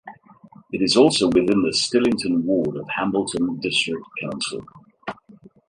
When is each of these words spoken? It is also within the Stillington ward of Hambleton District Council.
It 0.71 0.81
is 0.81 0.97
also 0.97 1.27
within 1.27 1.61
the 1.61 1.69
Stillington 1.69 2.41
ward 2.41 2.75
of 2.75 2.89
Hambleton 2.89 3.59
District 3.59 4.01
Council. 4.19 4.65